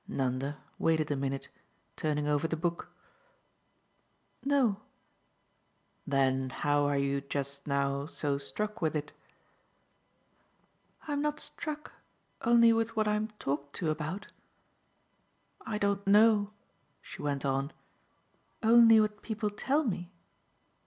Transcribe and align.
Nanda 0.07 0.57
waited 0.79 1.11
a 1.11 1.15
minute, 1.15 1.49
turning 1.95 2.27
over 2.27 2.47
the 2.47 2.55
book. 2.55 2.89
"No." 4.43 4.81
"Then 6.07 6.49
how 6.49 6.87
are 6.87 6.97
you 6.97 7.21
just 7.21 7.67
now 7.67 8.07
so 8.07 8.39
struck 8.39 8.81
with 8.81 8.95
it?" 8.95 9.11
"I'm 11.07 11.21
not 11.21 11.39
struck 11.39 11.91
only 12.41 12.73
with 12.73 12.95
what 12.95 13.07
I'm 13.07 13.27
talked 13.37 13.73
to 13.75 13.91
about. 13.91 14.25
I 15.67 15.77
don't 15.77 16.07
know," 16.07 16.49
she 17.03 17.21
went 17.21 17.45
on, 17.45 17.71
"only 18.63 18.99
what 18.99 19.21
people 19.21 19.51
tell 19.51 19.83
me." 19.83 20.09